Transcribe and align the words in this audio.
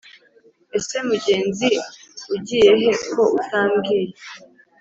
Ese 0.77 0.95
mugenzi 1.09 1.69
ugiye 2.33 2.71
he 2.81 2.91
ko 3.11 3.21
utambwiye 3.37 4.15